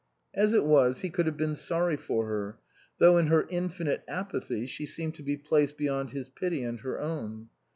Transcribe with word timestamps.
As 0.33 0.51
it 0.51 0.65
was 0.65 1.01
he 1.01 1.11
could 1.11 1.27
have 1.27 1.37
been 1.37 1.55
sorry 1.55 1.95
for 1.95 2.25
her, 2.25 2.57
though 2.97 3.19
in 3.19 3.27
her 3.27 3.45
infinite 3.51 4.03
apathy 4.07 4.65
she 4.65 4.87
seemed 4.87 5.13
to 5.13 5.21
be 5.23 5.37
placed 5.37 5.77
beyond 5.77 6.09
his 6.09 6.27
pity 6.27 6.63
and 6.63 6.79
her 6.79 6.99
own. 6.99 7.49